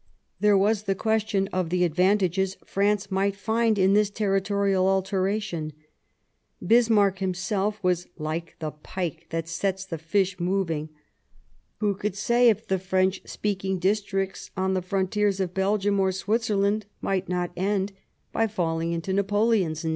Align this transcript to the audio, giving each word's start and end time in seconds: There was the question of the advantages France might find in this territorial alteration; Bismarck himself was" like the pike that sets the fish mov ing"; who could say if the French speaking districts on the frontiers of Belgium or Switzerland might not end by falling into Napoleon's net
There 0.39 0.57
was 0.57 0.85
the 0.85 0.95
question 0.95 1.47
of 1.53 1.69
the 1.69 1.83
advantages 1.83 2.57
France 2.65 3.11
might 3.11 3.35
find 3.35 3.77
in 3.77 3.93
this 3.93 4.09
territorial 4.09 4.87
alteration; 4.87 5.73
Bismarck 6.65 7.19
himself 7.19 7.77
was" 7.83 8.07
like 8.31 8.55
the 8.57 8.71
pike 8.71 9.27
that 9.29 9.47
sets 9.47 9.85
the 9.85 9.99
fish 9.99 10.37
mov 10.37 10.71
ing"; 10.71 10.89
who 11.81 11.93
could 11.93 12.15
say 12.15 12.49
if 12.49 12.65
the 12.67 12.79
French 12.79 13.21
speaking 13.25 13.77
districts 13.77 14.49
on 14.57 14.73
the 14.73 14.81
frontiers 14.81 15.39
of 15.39 15.53
Belgium 15.53 15.99
or 15.99 16.11
Switzerland 16.11 16.87
might 16.99 17.29
not 17.29 17.51
end 17.55 17.91
by 18.31 18.47
falling 18.47 18.93
into 18.93 19.13
Napoleon's 19.13 19.85
net 19.85 19.89